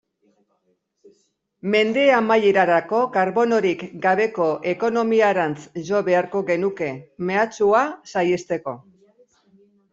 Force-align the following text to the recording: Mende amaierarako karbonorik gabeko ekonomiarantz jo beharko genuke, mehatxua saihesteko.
Mende 1.75 2.05
amaierarako 2.19 3.03
karbonorik 3.19 3.85
gabeko 4.07 4.49
ekonomiarantz 4.73 5.61
jo 5.93 6.03
beharko 6.11 6.45
genuke, 6.51 6.91
mehatxua 7.31 7.87
saihesteko. 8.17 8.79